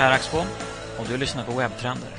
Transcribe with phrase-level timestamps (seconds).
[0.00, 0.46] Per Axbom
[0.98, 2.10] och du lyssnar på Webbtrender.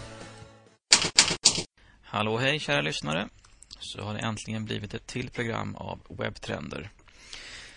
[2.02, 3.30] Hallå hej kära lyssnare.
[3.80, 6.90] Så har det äntligen blivit ett till program av Webbtrender.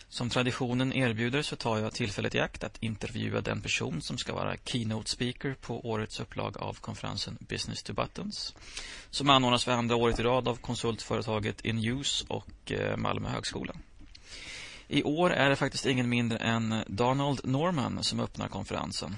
[0.09, 4.35] Som traditionen erbjuder så tar jag tillfället i akt att intervjua den person som ska
[4.35, 8.55] vara keynote speaker på årets upplag av konferensen Business to Buttons
[9.11, 13.75] som anordnas för andra året i rad av konsultföretaget Inuse och eh, Malmö högskola.
[14.89, 19.17] I år är det faktiskt ingen mindre än Donald Norman som öppnar konferensen.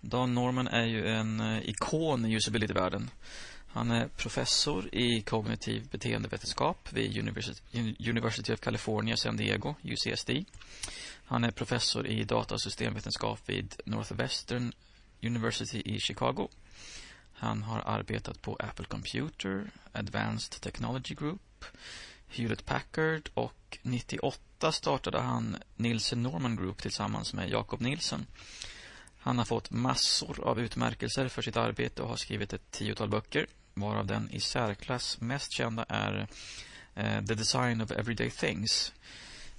[0.00, 3.10] Dan Norman är ju en eh, ikon i usability-världen.
[3.72, 7.18] Han är professor i kognitiv beteendevetenskap vid
[8.08, 10.30] University of California, San Diego, UCSD.
[11.24, 14.72] Han är professor i datasystemvetenskap vid Northwestern
[15.22, 16.48] University i Chicago.
[17.32, 21.64] Han har arbetat på Apple Computer, Advanced Technology Group,
[22.28, 28.26] Hewlett Packard och 98 startade han Nielsen Norman Group tillsammans med Jacob Nielsen.
[29.20, 33.46] Han har fått massor av utmärkelser för sitt arbete och har skrivit ett tiotal böcker
[33.74, 36.28] varav den i särklass mest kända är
[36.94, 38.92] eh, The Design of Everyday Things.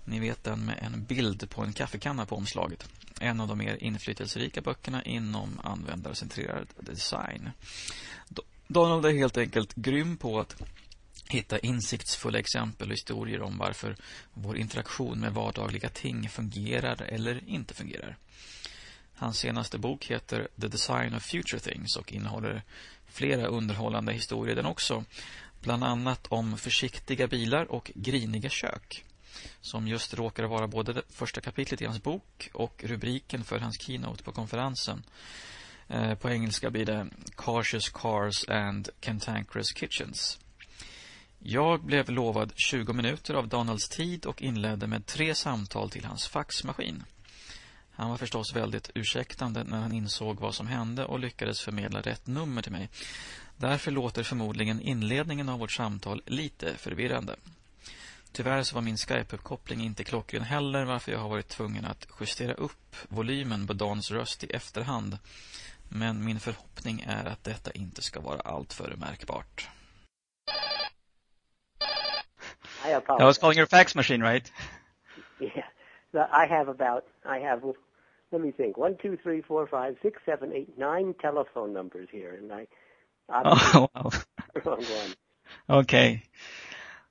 [0.05, 2.89] Ni vet den med en bild på en kaffekanna på omslaget.
[3.19, 7.49] En av de mer inflytelserika böckerna inom användarcentrerad design.
[8.67, 10.61] Donald är helt enkelt grym på att
[11.27, 13.95] hitta insiktsfulla exempel och historier om varför
[14.33, 18.17] vår interaktion med vardagliga ting fungerar eller inte fungerar.
[19.21, 22.63] Hans senaste bok heter The Design of Future Things och innehåller
[23.07, 25.03] flera underhållande historier den också.
[25.61, 29.05] Bland annat om försiktiga bilar och griniga kök.
[29.61, 33.81] Som just råkar vara både det första kapitlet i hans bok och rubriken för hans
[33.81, 35.03] keynote på konferensen.
[35.87, 40.39] Eh, på engelska blir det Cautious Cars and Cantankerous Kitchens.
[41.39, 46.27] Jag blev lovad 20 minuter av Donalds tid och inledde med tre samtal till hans
[46.27, 47.03] faxmaskin.
[47.93, 52.27] Han var förstås väldigt ursäktande när han insåg vad som hände och lyckades förmedla rätt
[52.27, 52.89] nummer till mig.
[53.57, 57.35] Därför låter förmodligen inledningen av vårt samtal lite förvirrande.
[58.31, 62.53] Tyvärr så var min Skype-uppkoppling inte klockren heller varför jag har varit tvungen att justera
[62.53, 65.17] upp volymen på Dans röst i efterhand.
[65.89, 69.69] Men min förhoppning är att detta inte ska vara alltför märkbart.
[72.85, 74.51] I was calling your fax machine, right?
[75.39, 75.70] Yeah.
[76.13, 77.63] I have about, I have,
[78.31, 82.35] let me think, one, two, three, four, five, six, seven, eight, nine telephone numbers here,
[82.35, 82.67] and I.
[83.29, 84.11] Oh wow.
[84.65, 85.15] wrong one.
[85.69, 86.23] Okay.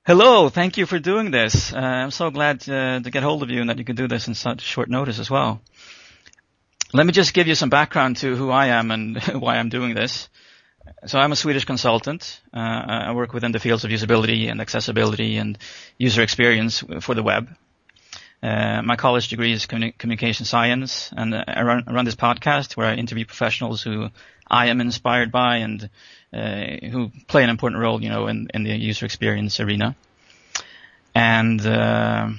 [0.05, 1.73] Hello, thank you for doing this.
[1.73, 4.07] Uh, I'm so glad uh, to get hold of you and that you can do
[4.07, 5.61] this in such short notice as well.
[6.93, 9.93] Let me just give you some background to who I am and why I'm doing
[9.93, 10.27] this.
[11.05, 12.41] So I'm a Swedish consultant.
[12.53, 15.57] Uh, I work within the fields of usability and accessibility and
[15.97, 17.55] user experience for the web.
[18.43, 22.75] Uh, my college degree is communi- communication science, and I, run, I, run, this podcast
[22.75, 24.09] where I interview professionals who
[24.49, 25.89] I am inspired by and
[26.33, 29.95] uh, who play an important role, you know, in, in the user experience arena.
[31.13, 32.29] And uh,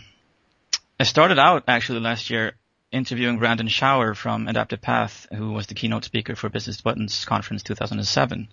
[0.98, 2.54] I started out actually last year
[2.90, 7.62] interviewing Brandon Schauer from Adaptive Path, who was the keynote speaker for Business Buttons Conference
[7.62, 8.48] 2007.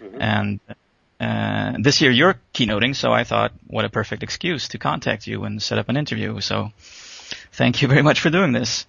[0.00, 0.20] Mm-hmm.
[0.20, 0.60] And
[1.18, 5.44] uh, this year you're keynoting, so I thought, what a perfect excuse to contact you
[5.44, 6.40] and set up an interview.
[6.40, 6.72] So
[7.52, 8.86] thank you very much for doing this.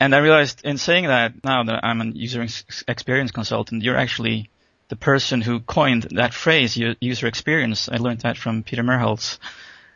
[0.00, 2.46] And I realized in saying that now that I'm a user
[2.86, 4.48] experience consultant, you're actually
[4.88, 7.88] the person who coined that phrase, user experience.
[7.88, 9.38] I learned that from Peter Merholz.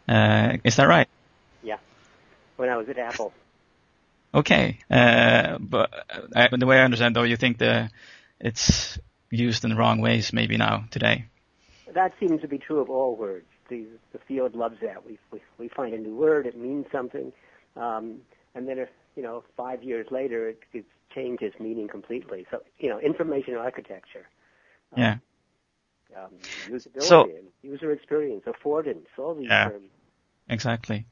[0.08, 1.08] Uh, is that right?
[1.62, 1.78] Yeah.
[2.56, 3.32] When I was at Apple.
[4.34, 4.78] Okay.
[4.90, 5.90] Uh, but
[6.34, 7.90] I, the way I understand though, you think the,
[8.40, 8.98] it's
[9.32, 11.24] used in the wrong ways maybe now today.
[11.92, 13.46] That seems to be true of all words.
[13.68, 15.04] The, the field loves that.
[15.04, 17.32] We, we, we find a new word, it means something,
[17.76, 18.20] um,
[18.54, 20.84] and then, if, you know, five years later, it, it
[21.14, 22.46] changes meaning completely.
[22.50, 24.28] So, you know, information architecture.
[24.94, 25.16] Um, yeah.
[26.14, 26.30] Um,
[26.68, 27.28] usability, so,
[27.62, 29.88] user experience, affordance, all these yeah, terms.
[30.50, 31.06] Exactly.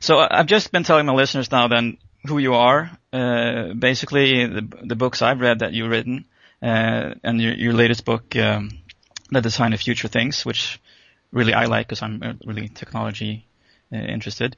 [0.00, 2.90] So I've just been telling my listeners now then who you are.
[3.12, 6.24] Uh, basically, the, the books I've read that you've written, uh,
[6.62, 8.70] and your, your latest book, um,
[9.30, 10.80] The Design of Future Things, which
[11.32, 13.46] really I like because I'm uh, really technology
[13.92, 14.56] uh, interested.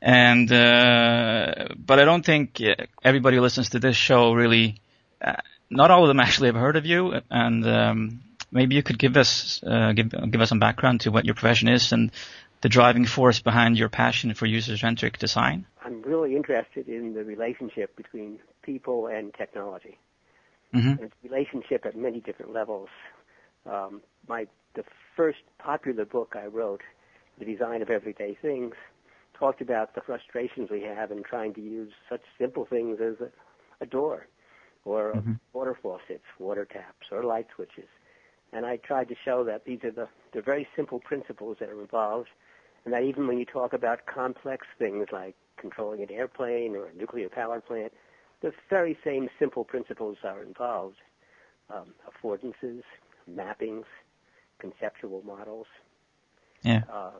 [0.00, 2.60] And uh, but I don't think
[3.04, 4.80] everybody who listens to this show really,
[5.20, 5.34] uh,
[5.70, 7.20] not all of them actually have heard of you.
[7.30, 11.24] And um, maybe you could give us uh, give give us some background to what
[11.24, 12.10] your profession is and
[12.62, 15.66] the driving force behind your passion for user-centric design.
[15.84, 19.98] I'm really interested in the relationship between people and technology.
[20.74, 21.04] Mm-hmm.
[21.04, 22.88] It's relationship at many different levels.
[23.70, 24.84] Um, my the
[25.16, 26.80] first popular book I wrote,
[27.38, 28.74] The Design of Everyday Things,
[29.38, 33.30] talked about the frustrations we have in trying to use such simple things as a,
[33.82, 34.26] a door,
[34.84, 35.32] or mm-hmm.
[35.52, 37.88] water faucets, water taps, or light switches.
[38.52, 41.80] And I tried to show that these are the, the very simple principles that are
[41.80, 42.28] involved,
[42.84, 46.94] and that even when you talk about complex things like controlling an airplane or a
[46.94, 47.92] nuclear power plant,
[48.42, 50.96] the very same simple principles are involved.
[51.70, 52.82] Um, affordances,
[53.30, 53.84] mappings,
[54.58, 55.66] conceptual models.
[56.62, 56.82] Yeah.
[56.92, 57.12] Uh,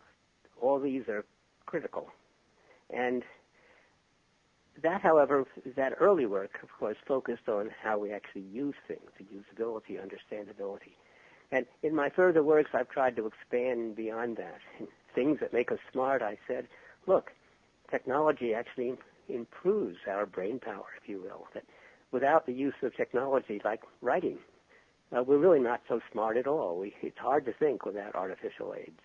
[0.61, 1.25] all these are
[1.65, 2.09] critical.
[2.91, 3.23] And
[4.83, 5.45] that, however,
[5.77, 10.97] that early work, of course, focused on how we actually use things, the usability, understandability.
[11.51, 14.59] And in my further works, I've tried to expand beyond that.
[15.15, 16.67] things that make us smart, I said,
[17.07, 17.33] look,
[17.91, 18.95] technology actually
[19.29, 21.47] improves our brain power, if you will.
[21.55, 21.65] That
[22.11, 24.39] without the use of technology like writing,
[25.17, 26.79] uh, we're really not so smart at all.
[26.79, 29.01] We, it's hard to think without artificial aids.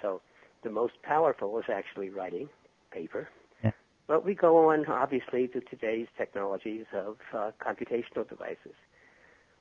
[0.00, 0.20] So
[0.62, 2.48] the most powerful is actually writing
[2.90, 3.28] paper.
[3.62, 3.72] Yeah.
[4.06, 8.74] But we go on, obviously, to today's technologies of uh, computational devices.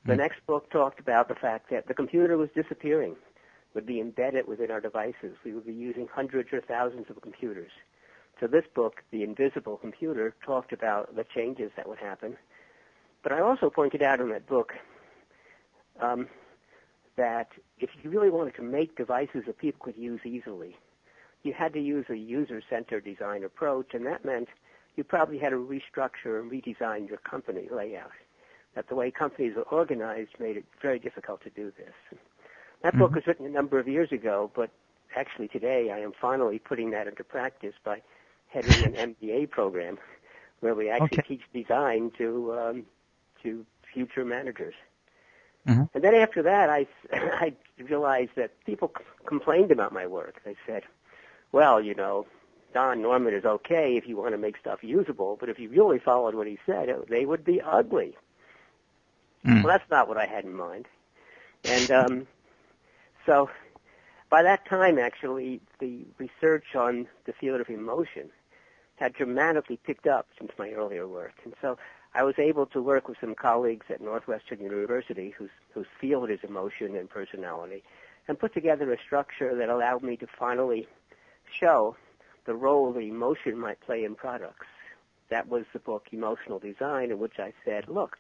[0.06, 0.18] The mm.
[0.18, 3.16] next book talked about the fact that the computer was disappearing,
[3.74, 5.36] would be embedded within our devices.
[5.46, 7.72] We would be using hundreds or thousands of computers.
[8.42, 12.36] So this book, The Invisible Computer, talked about the changes that would happen.
[13.22, 14.74] But I also pointed out in that book
[16.02, 16.28] um,
[17.18, 20.76] that if you really wanted to make devices that people could use easily,
[21.44, 24.48] you had to use a user-centered design approach, and that meant
[24.96, 28.10] you probably had to restructure and redesign your company layout.
[28.74, 32.20] That the way companies are organized made it very difficult to do this.
[32.82, 33.00] That mm-hmm.
[33.02, 34.72] book was written a number of years ago, but
[35.16, 38.02] actually today I am finally putting that into practice by
[38.52, 39.98] heading an MBA program
[40.60, 41.28] where we actually okay.
[41.28, 42.86] teach design to um,
[43.44, 44.76] to future managers.
[45.68, 45.84] Mm-hmm.
[45.94, 50.42] And then after that, I I realized that people c- complained about my work.
[50.44, 50.84] They said,
[51.52, 52.26] well, you know,
[52.74, 56.00] Don Norman is okay if you want to make stuff usable, but if you really
[56.00, 58.16] followed what he said, it, they would be ugly.
[59.46, 59.64] Mm.
[59.64, 60.88] Well, that's not what I had in mind.
[61.64, 62.28] And um,
[63.26, 63.50] so
[64.30, 68.30] by that time, actually, the research on the field of emotion
[69.02, 71.34] had dramatically picked up since my earlier work.
[71.44, 71.76] And so
[72.14, 76.38] I was able to work with some colleagues at Northwestern University whose, whose field is
[76.48, 77.84] emotion and personality
[78.28, 80.88] and put together a structure that allowed me to finally
[81.52, 81.96] show
[82.46, 84.68] the role that emotion might play in products.
[85.30, 88.20] That was the book Emotional Design, in which I said, look,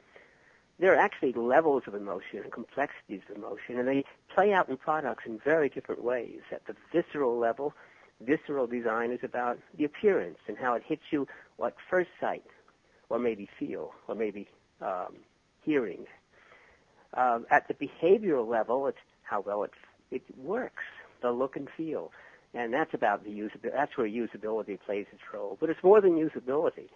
[0.80, 4.78] there are actually levels of emotion and complexities of emotion, and they play out in
[4.78, 6.39] products in very different ways.
[6.51, 7.75] At the visceral level,
[8.25, 11.27] visceral design is about the appearance and how it hits you
[11.63, 12.45] at first sight,
[13.09, 14.47] or maybe feel, or maybe
[14.81, 15.18] um,
[15.63, 16.06] hearing.
[17.13, 19.71] Uh, at the behavioral level, it's how well it
[20.12, 20.83] it works,
[21.21, 22.12] the look and feel
[22.53, 23.71] and that's about the usability.
[23.73, 25.57] That's where usability plays its role.
[25.59, 26.89] But it's more than usability.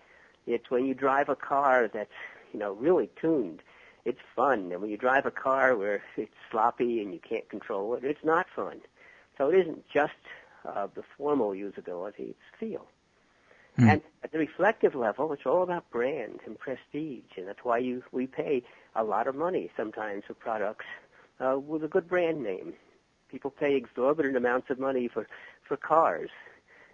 [0.46, 2.12] It's when you drive a car that's
[2.54, 3.62] you know really tuned.
[4.04, 7.96] It's fun, and when you drive a car where it's sloppy and you can't control
[7.96, 8.82] it, it's not fun.
[9.38, 10.14] So it isn't just
[10.68, 12.88] uh, the formal usability; it's feel.
[13.80, 13.92] Mm.
[13.92, 18.04] And at the reflective level, it's all about brand and prestige, and that's why you
[18.12, 18.64] we pay
[18.96, 20.86] a lot of money sometimes for products
[21.40, 22.74] uh, with a good brand name
[23.30, 25.28] People pay exorbitant amounts of money for
[25.68, 26.30] for cars.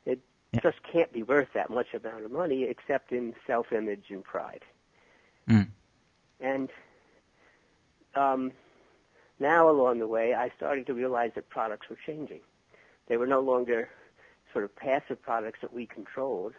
[0.05, 0.19] It
[0.51, 0.61] yeah.
[0.61, 4.63] just can't be worth that much amount of money except in self-image and pride.
[5.47, 5.67] Mm.
[6.39, 6.69] And
[8.15, 8.51] um,
[9.39, 12.39] now along the way, I started to realize that products were changing.
[13.07, 13.89] They were no longer
[14.51, 16.53] sort of passive products that we controlled,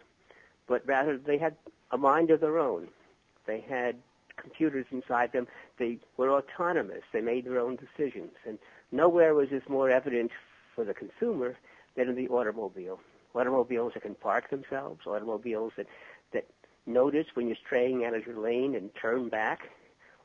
[0.67, 1.55] but rather they had
[1.91, 2.87] a mind of their own.
[3.45, 3.95] They had
[4.35, 5.47] computers inside them.
[5.77, 7.03] They were autonomous.
[7.11, 8.31] They made their own decisions.
[8.47, 8.57] And
[8.93, 10.29] Nowhere was this more evident
[10.75, 11.57] for the consumer
[11.95, 12.99] than in the automobile.
[13.33, 15.87] Automobiles that can park themselves, automobiles that,
[16.31, 16.45] that
[16.85, 19.71] notice when you're straying out of your lane and turn back,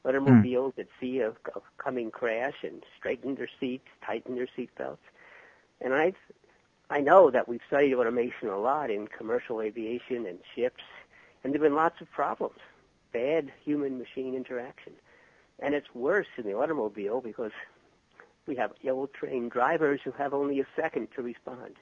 [0.05, 0.77] automobiles mm.
[0.77, 5.03] that see a, a coming crash and straighten their seats, tighten their seat belts.
[5.80, 6.12] And I,
[6.90, 10.82] I know that we've studied automation a lot in commercial aviation and ships,
[11.42, 12.58] and there've been lots of problems,
[13.12, 14.92] bad human-machine interaction.
[15.61, 17.52] And it's worse in the automobile because
[18.47, 21.75] we have ill-trained drivers who have only a second to respond.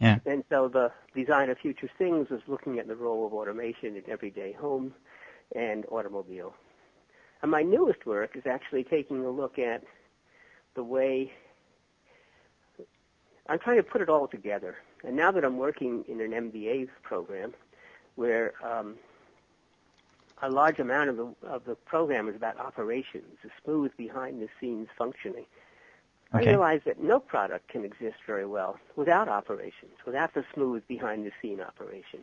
[0.00, 0.18] Yeah.
[0.26, 4.02] And so the design of future things is looking at the role of automation in
[4.08, 4.94] everyday home
[5.54, 6.54] and automobile.
[7.42, 9.84] And my newest work is actually taking a look at
[10.74, 11.32] the way
[13.52, 14.78] I'm trying to put it all together.
[15.04, 17.52] And now that I'm working in an MBA program
[18.14, 18.94] where um,
[20.40, 24.48] a large amount of the, of the program is about operations, the smooth behind the
[24.58, 25.44] scenes functioning.
[26.34, 26.46] Okay.
[26.46, 31.26] I realized that no product can exist very well without operations, without the smooth behind
[31.26, 32.20] the scene operation.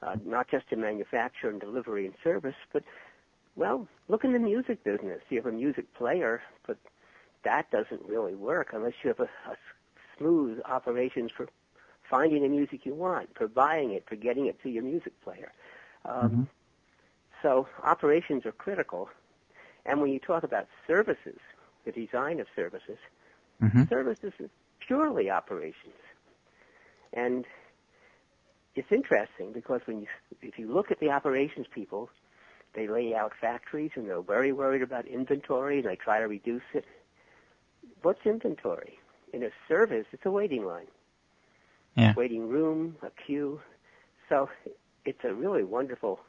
[0.00, 2.84] uh, not just in manufacture and delivery and service, but
[3.56, 5.20] well, look in the music business.
[5.28, 6.76] You have a music player, but
[7.42, 9.56] that doesn't really work unless you have a, a
[10.18, 11.48] smooth operations for
[12.08, 15.52] finding the music you want, for buying it, for getting it to your music player.
[16.04, 16.42] Um, mm-hmm.
[17.42, 19.08] So operations are critical.
[19.86, 21.38] And when you talk about services,
[21.84, 22.98] the design of services,
[23.62, 23.84] mm-hmm.
[23.88, 24.50] services is
[24.86, 25.94] purely operations.
[27.12, 27.44] And
[28.74, 30.06] it's interesting because when you,
[30.42, 32.10] if you look at the operations people,
[32.74, 36.62] they lay out factories and they're very worried about inventory and they try to reduce
[36.74, 36.84] it.
[38.02, 38.98] What's inventory?
[39.32, 40.86] In a service, it's a waiting line.
[41.96, 42.14] Yeah.
[42.16, 43.60] Waiting room, a queue.
[44.28, 44.48] So
[45.04, 46.20] it's a really wonderful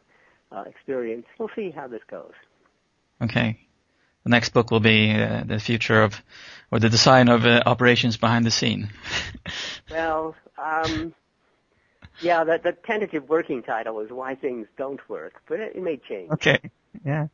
[0.51, 1.25] uh, experience.
[1.37, 2.33] We'll see how this goes.
[3.21, 3.59] Okay.
[4.23, 6.21] The next book will be uh, the future of,
[6.71, 8.89] or the design of uh, operations behind the scene.
[9.91, 11.13] well, um,
[12.21, 15.97] yeah, the, the tentative working title is Why Things Don't Work, but it, it may
[15.97, 16.31] change.
[16.31, 16.59] Okay.
[17.05, 17.27] Yeah.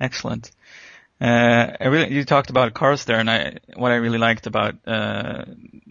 [0.00, 0.50] Excellent.
[1.24, 4.74] Uh, I really, you talked about cars there, and I, what I really liked about
[4.86, 5.46] uh,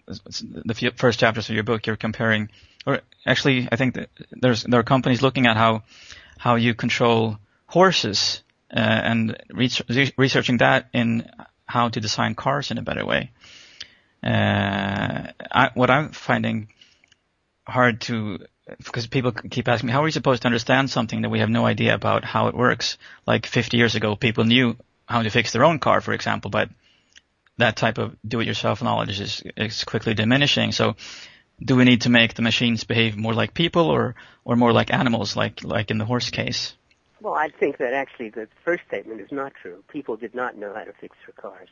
[0.06, 2.50] the first chapters of your book, you're comparing,
[2.86, 3.98] or actually, I think
[4.30, 5.82] there's there are companies looking at how
[6.38, 7.36] how you control
[7.66, 11.28] horses uh, and re- researching that in
[11.66, 13.32] how to design cars in a better way.
[14.22, 16.68] Uh, I, what I'm finding
[17.66, 18.38] hard to
[18.78, 21.50] because people keep asking me how are we supposed to understand something that we have
[21.50, 22.98] no idea about how it works.
[23.26, 24.76] Like 50 years ago, people knew
[25.06, 26.70] how to fix their own car, for example, but
[27.58, 30.72] that type of do-it-yourself knowledge is, is quickly diminishing.
[30.72, 30.96] So,
[31.62, 34.92] do we need to make the machines behave more like people or or more like
[34.92, 36.74] animals, like like in the horse case?
[37.20, 39.84] Well, I think that actually the first statement is not true.
[39.88, 41.68] People did not know how to fix their cars.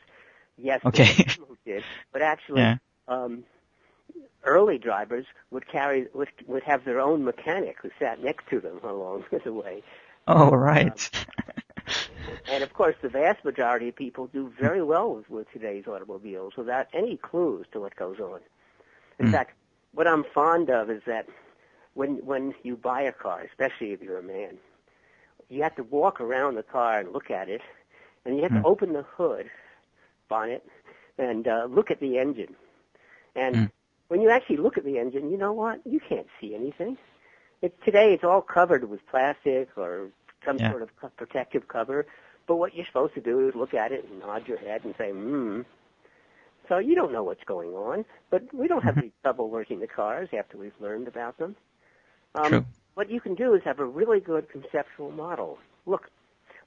[0.57, 1.13] Yes, okay.
[1.13, 2.77] people did, but actually, yeah.
[3.07, 3.43] um,
[4.43, 8.79] early drivers would carry would would have their own mechanic who sat next to them
[8.83, 9.83] along the way.
[10.27, 11.09] Oh, right.
[11.13, 11.62] Um,
[12.49, 16.53] and of course, the vast majority of people do very well with, with today's automobiles
[16.57, 18.39] without any clues to what goes on.
[19.19, 19.31] In mm.
[19.31, 19.55] fact,
[19.93, 21.27] what I'm fond of is that
[21.93, 24.57] when when you buy a car, especially if you're a man,
[25.49, 27.61] you have to walk around the car and look at it,
[28.25, 28.55] and you have mm.
[28.55, 28.67] to hmm.
[28.67, 29.49] open the hood,
[30.29, 30.65] bonnet,
[31.17, 32.55] and uh, look at the engine.
[33.35, 33.71] And mm.
[34.07, 35.81] when you actually look at the engine, you know what?
[35.85, 36.97] You can't see anything.
[37.61, 40.09] It's today it's all covered with plastic or
[40.45, 40.71] some yeah.
[40.71, 42.05] sort of protective cover.
[42.47, 44.93] But what you're supposed to do is look at it and nod your head and
[44.97, 45.61] say, hmm.
[46.69, 49.01] So you don't know what's going on, but we don't have mm-hmm.
[49.01, 51.55] any trouble working the cars after we've learned about them.
[52.35, 55.57] Um, True what you can do is have a really good conceptual model.
[55.85, 56.09] Look,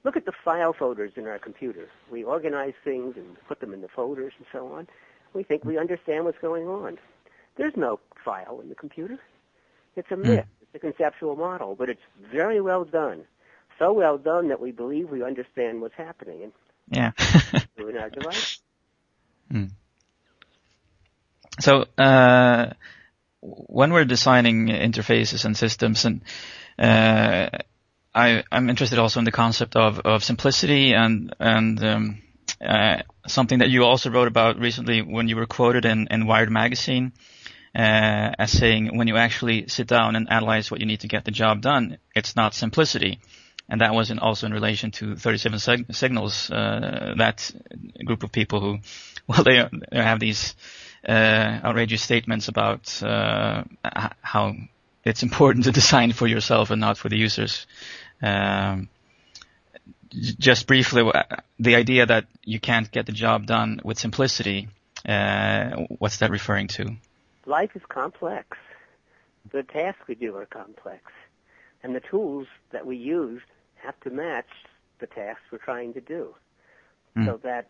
[0.03, 1.87] look at the file folders in our computer.
[2.11, 4.87] We organize things and put them in the folders and so on.
[5.33, 6.97] We think we understand what's going on.
[7.55, 9.19] There's no file in the computer.
[9.95, 10.27] It's a hmm.
[10.27, 10.45] myth.
[10.61, 13.23] It's a conceptual model, but it's very well done.
[13.79, 16.43] So well done that we believe we understand what's happening.
[16.43, 16.51] And
[16.89, 17.11] yeah.
[17.99, 18.59] our device.
[19.51, 19.65] Hmm.
[21.59, 22.73] So, uh,
[23.41, 26.21] when we're designing interfaces and systems, and
[26.77, 27.49] uh,
[28.13, 32.21] I, am interested also in the concept of, of simplicity and and um,
[32.61, 36.51] uh, something that you also wrote about recently when you were quoted in, in Wired
[36.51, 37.13] magazine
[37.75, 41.25] uh, as saying when you actually sit down and analyze what you need to get
[41.25, 43.19] the job done, it's not simplicity.
[43.69, 47.51] And that was in, also in relation to 37 seg- Signals, uh, that
[48.05, 48.79] group of people who,
[49.27, 50.55] well, they, they have these
[51.07, 53.63] uh, outrageous statements about uh,
[54.21, 54.53] how
[55.03, 57.67] it's important to design for yourself and not for the users.
[58.21, 58.89] Um,
[60.09, 61.11] just briefly,
[61.59, 64.69] the idea that you can't get the job done with simplicity,
[65.05, 66.95] uh, what's that referring to?
[67.45, 68.57] Life is complex.
[69.51, 71.11] The tasks we do are complex.
[71.83, 73.41] And the tools that we use
[73.83, 74.49] have to match
[74.99, 76.35] the tasks we're trying to do.
[77.15, 77.25] Mm.
[77.25, 77.67] So that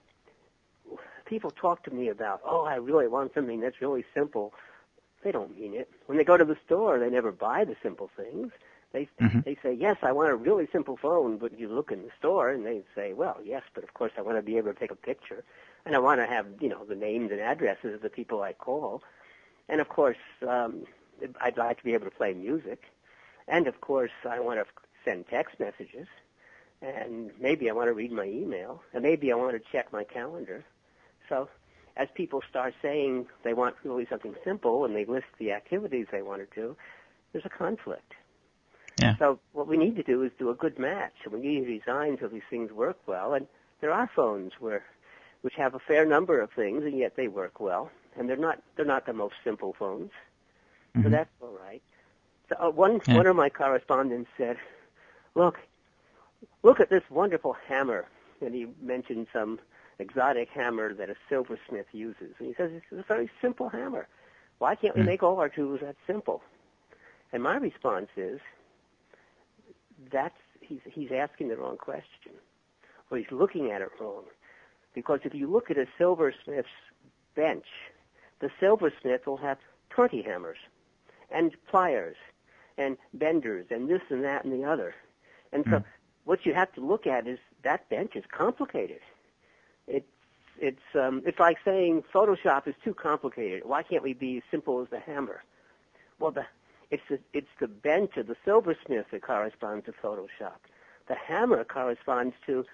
[1.26, 4.54] people talk to me about, oh, I really want something that's really simple,
[5.24, 5.90] they don't mean it.
[6.06, 8.52] When they go to the store, they never buy the simple things.
[8.94, 9.42] They mm-hmm.
[9.44, 12.50] they say, yes, I want a really simple phone, but you look in the store
[12.50, 14.92] and they say, well, yes, but of course I want to be able to take
[14.92, 15.44] a picture,
[15.86, 18.54] and I want to have you know the names and addresses of the people I
[18.54, 19.04] call,
[19.68, 20.86] and of course um,
[21.42, 22.84] I'd like to be able to play music,
[23.48, 24.66] and of course I want to
[25.08, 26.08] send text messages,
[26.82, 30.04] and maybe I want to read my email, and maybe I want to check my
[30.04, 30.64] calendar,
[31.30, 31.50] so
[31.96, 36.22] as people start saying they want really something simple and they list the activities they
[36.22, 36.76] want to do,
[37.32, 38.14] there's a conflict.
[39.00, 39.16] Yeah.
[39.18, 41.14] So what we need to do is do a good match.
[41.24, 43.34] And we need to design so these things work well.
[43.34, 43.48] And
[43.82, 44.84] there are phones where,
[45.42, 47.92] which have a fair number of things, and yet they work well.
[48.18, 50.10] And they're not they're not the most simple phones,
[50.96, 51.04] mm-hmm.
[51.04, 51.84] so that's all right.
[52.50, 53.18] So, uh, one Yeah.
[53.18, 54.58] one of my correspondents said,
[55.38, 55.60] "Look,
[56.64, 58.08] look at this wonderful hammer,"
[58.42, 59.60] and he mentioned some
[60.00, 62.34] exotic hammer that a silversmith uses.
[62.40, 64.08] And he says it's a very simple hammer.
[64.58, 65.06] Why can't we Hmm.
[65.06, 66.42] make all our tools that simple?
[67.32, 68.40] And my response is,
[70.12, 72.32] that's he's he's asking the wrong question,
[73.12, 74.24] or he's looking at it wrong.
[74.96, 76.70] Because if you look at a silversmith's
[77.36, 77.68] bench,
[78.40, 79.60] the silversmith will have
[79.92, 80.58] 20 hammers
[81.30, 82.18] and pliers
[82.78, 84.96] and benders and this and that and the other.
[85.54, 85.86] And so Mm.
[86.26, 89.02] what you have to look at is that bench is complicated.
[89.88, 90.08] It's
[90.60, 93.64] it's um, it's like saying Photoshop is too complicated.
[93.66, 95.44] Why can't we be as simple as the hammer?
[96.20, 96.46] Well, the
[96.92, 100.60] it's the it's the bench of the silversmith that corresponds to Photoshop.
[101.08, 102.66] The hammer corresponds to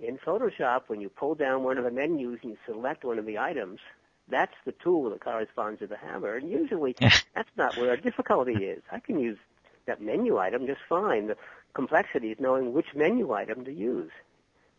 [0.00, 3.26] in Photoshop when you pull down one of the menus and you select one of
[3.26, 3.80] the items.
[4.28, 6.96] That's the tool that corresponds to the hammer, and usually
[7.34, 8.82] that's not where our difficulty is.
[8.90, 9.38] I can use
[9.86, 11.28] that menu item just fine.
[11.28, 11.36] The
[11.74, 14.10] complexity is knowing which menu item to use.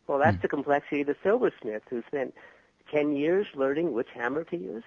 [0.08, 0.42] Well, that's Hmm.
[0.42, 2.34] the complexity of the silversmith who spent
[2.92, 4.84] 10 years learning which hammer to use.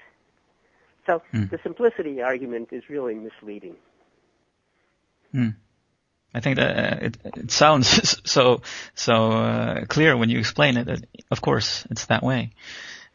[1.06, 1.44] So Hmm.
[1.50, 3.76] the simplicity argument is really misleading.
[5.32, 5.48] Hmm.
[6.34, 8.60] I think that uh, it, it sounds so
[8.94, 10.84] so uh, clear when you explain it.
[10.84, 12.50] That of course it's that way.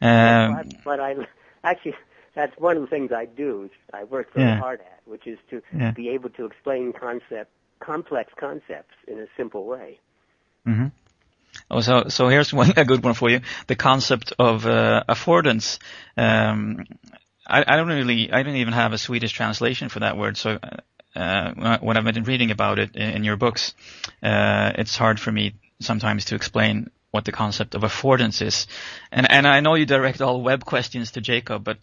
[0.01, 1.15] Um, but, but I
[1.63, 1.95] actually
[2.35, 3.69] that's one of the things I do.
[3.93, 4.59] I work very Yeah.
[4.59, 5.91] hard at, which is to Yeah.
[5.91, 10.00] be able to explain concept complex concepts in a simple way.
[10.65, 10.88] hmm
[11.70, 13.42] Oh, so so here's one a good one for you.
[13.68, 15.80] The concept of uh, affordance.
[16.18, 16.86] Um,
[17.46, 20.38] I, I don't really, I don't even have a Swedish translation for that word.
[20.38, 20.60] So
[21.15, 23.74] uh, when I've been reading about it in, in your books,
[24.22, 28.66] uh, it's hard for me sometimes to explain what the concept of affordance is.
[29.12, 31.77] And and I know you direct all web questions to Jakob, but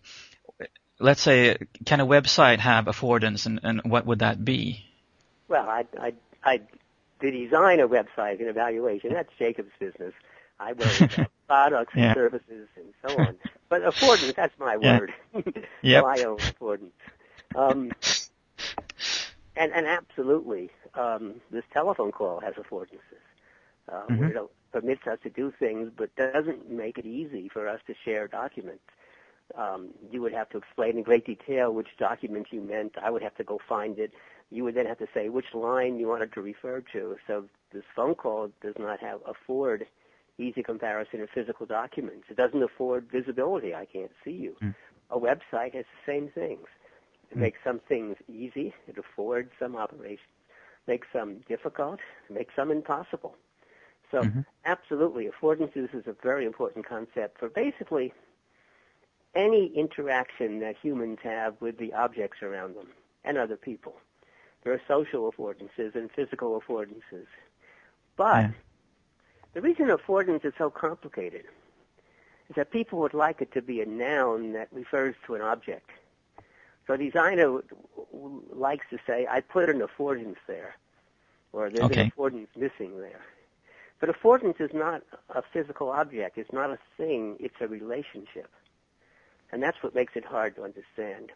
[0.99, 4.85] let's say, can a website have affordance, and, and what would that be?
[5.51, 6.61] Well, I, I, I,
[7.23, 10.15] to design a website and evaluation, that's Jakob's business.
[10.61, 11.01] I about
[11.49, 12.15] products and Yeah.
[12.15, 13.37] services and so on.
[13.71, 15.01] But affordance, that's my Yeah.
[15.01, 15.13] word.
[15.83, 15.97] Yep.
[15.97, 16.93] so I own affordance.
[17.55, 17.95] Um,
[19.57, 23.25] and, and absolutely, um, this telephone call has affordances.
[23.93, 24.19] Uh, Mhm.
[24.19, 27.95] where it permits us to do things, but doesn't make it easy for us to
[28.05, 28.85] share documents.
[29.57, 32.95] Um, you would have to explain in great detail which document you meant.
[33.03, 34.13] I would have to go find it.
[34.51, 37.17] You would then have to say which line you wanted to refer to.
[37.27, 39.87] So this phone call does not have afford
[40.39, 42.27] easy comparison of physical documents.
[42.31, 43.75] It doesn't afford visibility.
[43.75, 44.57] I can't see you.
[44.63, 44.75] Mm.
[45.11, 46.67] A website has the same things.
[47.31, 47.41] It Mm.
[47.43, 48.75] makes some things easy.
[48.89, 50.27] It affords some operations.
[50.87, 52.01] Makes some difficult.
[52.29, 53.37] Makes some impossible.
[54.11, 54.45] So Mhm.
[54.65, 58.13] absolutely, affordances is a very important concept for basically
[59.35, 62.89] any interaction that humans have with the objects around them
[63.25, 64.01] and other people.
[64.63, 67.27] There are social affordances and physical affordances.
[68.17, 68.51] But Yeah.
[69.55, 71.47] the reason affordance is so complicated
[72.49, 75.91] is that people would like it to be a noun that refers to an object.
[76.87, 77.63] So a designer w-
[78.13, 80.77] w- likes to say, I put an affordance there,
[81.53, 81.91] or there's Okay.
[81.91, 83.23] an affordance missing there.
[84.01, 86.39] But affordance is not a physical object.
[86.39, 87.37] It's not a thing.
[87.39, 88.51] It's a relationship.
[89.53, 91.33] And that's what makes it hard to understand.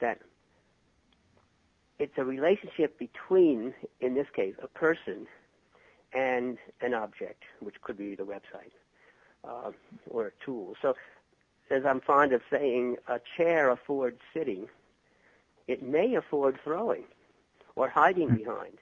[0.00, 0.20] That
[1.98, 5.26] it's a relationship between, in this case, a person
[6.12, 8.72] and an object, which could be the website
[9.44, 9.72] uh,
[10.08, 10.74] or a tool.
[10.80, 10.94] So,
[11.70, 14.68] as I'm fond of saying, a chair affords sitting.
[15.66, 17.04] It may afford throwing
[17.76, 18.78] or hiding behind.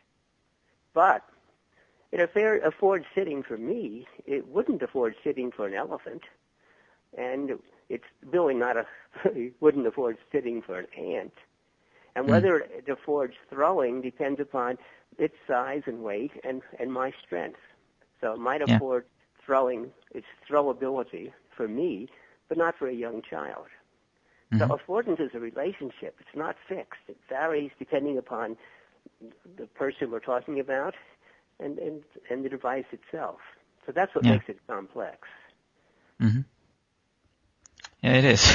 [0.95, 1.25] But
[2.13, 2.21] it
[2.65, 4.07] affords sitting for me.
[4.25, 6.23] It wouldn't afford sitting for an elephant.
[7.19, 8.87] And it's really not a,
[9.25, 11.35] it wouldn't afford sitting for an ant.
[12.17, 12.41] And Hmm.
[12.41, 14.79] whether it affords throwing depends upon
[15.19, 17.61] its size and weight and, and my strength.
[18.21, 18.81] So it might Yeah.
[18.81, 19.07] afford
[19.47, 22.09] throwing, its throwability for me,
[22.49, 23.67] but not for a young child.
[24.59, 24.77] So Mhm.
[24.77, 26.17] affordance is a relationship.
[26.21, 27.01] It's not fixed.
[27.09, 28.57] It varies depending upon
[29.59, 30.95] the person we're talking about
[31.61, 33.39] and, and, and the device itself.
[33.87, 34.39] So that's what Yeah.
[34.39, 35.29] makes it complex.
[36.21, 36.41] hmm
[38.03, 38.53] Yeah, it is.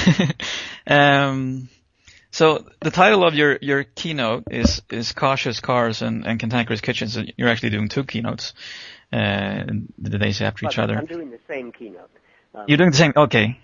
[0.87, 1.69] um,
[2.31, 7.17] so the title of your, your keynote is, is Cautious Cars and, and Cantankerous Kitchens.
[7.37, 8.53] You're actually doing two keynotes,
[9.13, 9.63] uh,
[9.97, 10.97] the days after each other.
[10.97, 12.09] I'm doing the same keynote.
[12.55, 13.59] Um, You're doing the same, okay.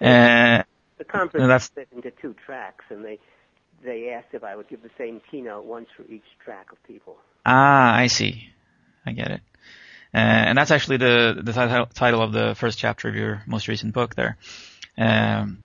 [0.00, 0.62] Uh,
[0.98, 3.18] the conference that's- split into two tracks, and they
[3.82, 7.18] they asked if I would give the same keynote once for each track of people.
[7.44, 8.48] ah, I see.
[9.04, 9.40] I get it.
[10.14, 13.68] Uh, and that's actually the, the title, title of the first chapter of your most
[13.68, 14.38] recent book there.
[14.96, 15.63] Um,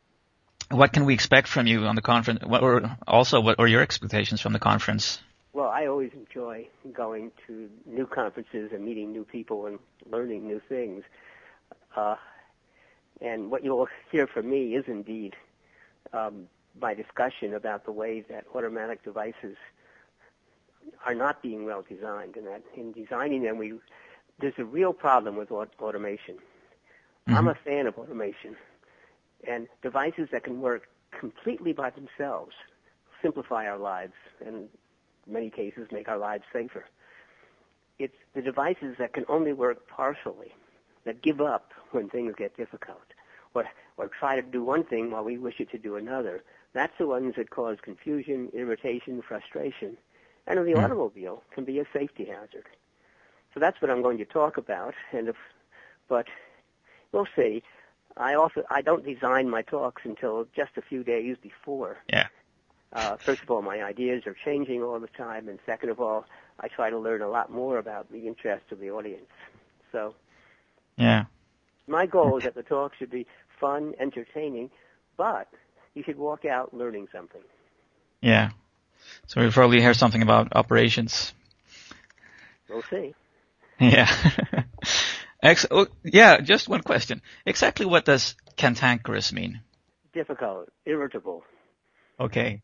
[0.71, 2.43] what can we expect from you on the conference?
[2.43, 5.19] What, or also, what are your expectations from the conference?
[5.53, 9.79] Well, I always enjoy going to new conferences and meeting new people and
[10.09, 11.03] learning new things.
[11.95, 12.15] Uh,
[13.19, 15.35] and what you'll hear from me is indeed
[16.13, 16.47] um,
[16.79, 19.57] my discussion about the way that automatic devices
[21.05, 23.73] are not being well designed, and that in designing them, we
[24.39, 26.35] there's a real problem with automation.
[26.35, 27.35] Mm-hmm.
[27.35, 28.55] I'm a fan of automation,
[29.47, 32.53] and devices that can work completely by themselves
[33.21, 34.13] simplify our lives,
[34.45, 34.69] and in
[35.27, 36.85] many cases make our lives safer.
[37.97, 40.53] It's the devices that can only work partially
[41.05, 43.13] that give up when things get difficult,
[43.53, 43.65] or
[43.97, 46.43] or try to do one thing while we wish it to do another.
[46.73, 49.97] That's the ones that cause confusion, irritation, frustration,
[50.47, 50.83] and the mm.
[50.83, 52.65] automobile can be a safety hazard.
[53.53, 54.93] So that's what I'm going to talk about.
[55.11, 55.35] And if,
[56.07, 56.27] but
[57.11, 57.63] we'll see.
[58.17, 61.97] I also I don't design my talks until just a few days before.
[62.09, 62.27] Yeah.
[62.91, 66.25] Uh, first of all, my ideas are changing all the time, and second of all,
[66.59, 69.29] I try to learn a lot more about the interests of the audience.
[69.91, 70.15] So.
[70.97, 71.25] Yeah.
[71.87, 73.25] My goal is that the talk should be
[73.59, 74.69] fun, entertaining,
[75.17, 75.47] but
[75.93, 77.41] you should walk out learning something.
[78.21, 78.51] Yeah.
[79.27, 81.33] So we'll probably hear something about operations.
[82.69, 83.15] We'll see.
[83.79, 84.13] Yeah.
[85.41, 87.21] Ex- oh, yeah, just one question.
[87.45, 89.61] Exactly what does cantankerous mean?
[90.13, 91.43] Difficult, irritable.
[92.19, 92.61] Okay.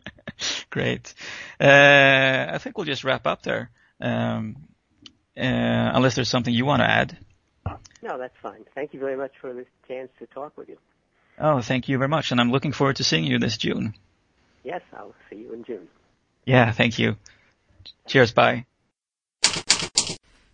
[0.70, 1.14] Great.
[1.60, 3.70] Uh, I think we'll just wrap up there.
[4.00, 4.56] Um,
[5.36, 7.18] uh, unless there's something you want to add.
[8.02, 8.64] No, that's fine.
[8.74, 10.78] Thank you very much for the chance to talk with you.
[11.38, 12.30] Oh, thank you very much.
[12.30, 13.94] And I'm looking forward to seeing you this June.
[14.64, 15.88] Yes, I'll see you in June.
[16.44, 17.16] Yeah, thank you.
[18.06, 18.66] Cheers, bye.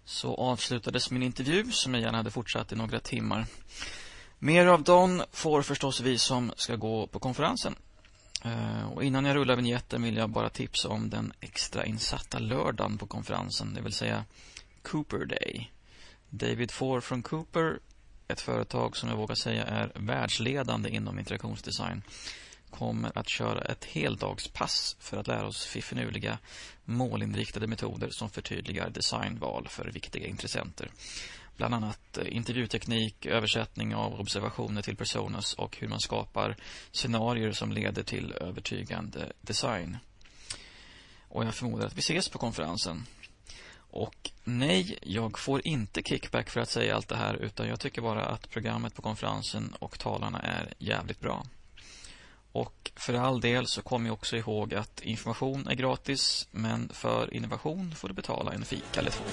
[0.05, 3.47] Så avslutades min intervju som jag gärna hade fortsatt i några timmar.
[4.39, 7.75] Mer av Don får förstås vi som ska gå på konferensen.
[8.45, 12.99] Eh, och innan jag rullar vignetten vill jag bara tipsa om den extra insatta lördagen
[12.99, 14.25] på konferensen, det vill säga
[14.83, 15.73] Cooper Day.
[16.31, 17.79] David Four från Cooper,
[18.29, 22.03] ett företag som jag vågar säga är världsledande inom interaktionsdesign,
[22.73, 26.39] kommer att köra ett heldagspass för att lära oss fiffinuliga
[26.85, 30.91] målinriktade metoder som förtydligar designval för viktiga intressenter.
[31.57, 36.57] Bland annat eh, intervjuteknik, översättning av observationer till personas och hur man skapar
[36.93, 39.99] scenarier som leder till övertygande design.
[41.29, 43.07] Och jag förmodar att vi ses på konferensen.
[43.93, 48.03] Och nej, jag får inte kickback för att säga allt det här utan jag tycker
[48.03, 51.47] bara att programmet på konferensen och talarna är jävligt bra.
[52.53, 57.35] Och för all del så kom jag också ihåg att information är gratis men för
[57.35, 59.25] innovation får du betala en fika eller två.